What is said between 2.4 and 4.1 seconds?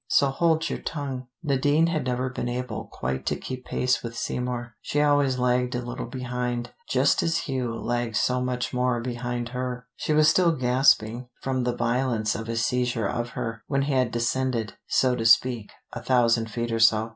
able quite to keep pace